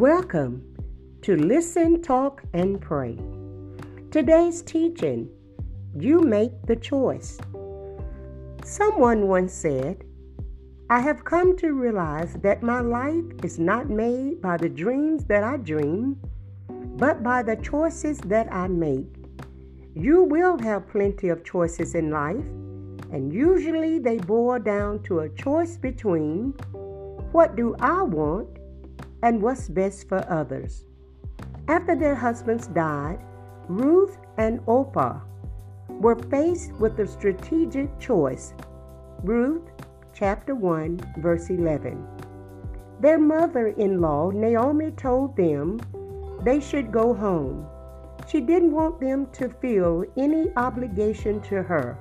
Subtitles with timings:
[0.00, 0.62] Welcome
[1.20, 3.18] to Listen, Talk, and Pray.
[4.10, 5.28] Today's teaching
[5.94, 7.38] You Make the Choice.
[8.64, 10.02] Someone once said,
[10.88, 15.44] I have come to realize that my life is not made by the dreams that
[15.44, 16.16] I dream,
[16.96, 19.04] but by the choices that I make.
[19.94, 22.48] You will have plenty of choices in life,
[23.12, 26.54] and usually they boil down to a choice between
[27.32, 28.59] what do I want
[29.22, 30.84] and what's best for others.
[31.68, 33.20] After their husbands died,
[33.68, 35.20] Ruth and Orpah
[35.88, 38.54] were faced with a strategic choice.
[39.22, 39.70] Ruth
[40.14, 42.06] chapter 1 verse 11.
[43.00, 45.80] Their mother-in-law Naomi told them
[46.42, 47.66] they should go home.
[48.28, 51.98] She didn't want them to feel any obligation to her,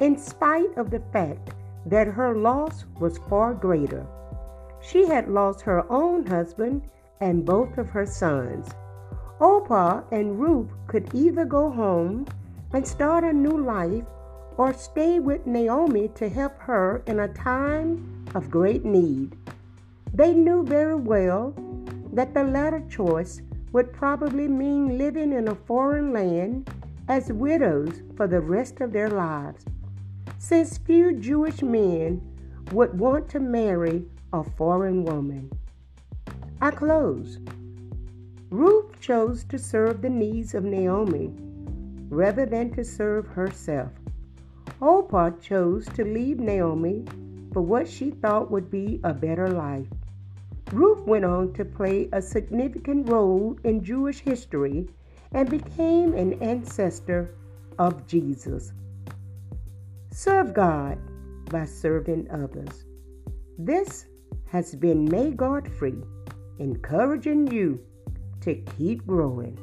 [0.00, 1.50] in spite of the fact
[1.86, 4.06] that her loss was far greater.
[4.80, 6.82] She had lost her own husband
[7.20, 8.68] and both of her sons.
[9.40, 12.26] Orpah and Ruth could either go home
[12.72, 14.04] and start a new life
[14.56, 19.36] or stay with Naomi to help her in a time of great need.
[20.12, 21.54] They knew very well
[22.12, 23.40] that the latter choice
[23.72, 26.70] would probably mean living in a foreign land
[27.08, 29.64] as widows for the rest of their lives,
[30.38, 32.20] since few Jewish men
[32.72, 35.50] would want to marry a foreign woman.
[36.60, 37.38] I close.
[38.50, 41.32] Ruth chose to serve the needs of Naomi
[42.10, 43.92] rather than to serve herself.
[44.80, 47.04] Orpah chose to leave Naomi
[47.52, 49.86] for what she thought would be a better life.
[50.72, 54.88] Ruth went on to play a significant role in Jewish history
[55.32, 57.34] and became an ancestor
[57.78, 58.72] of Jesus.
[60.10, 60.98] Serve God
[61.50, 62.84] by serving others.
[63.58, 64.06] This
[64.46, 65.96] has been May Godfrey
[66.58, 67.80] encouraging you
[68.40, 69.58] to keep growing.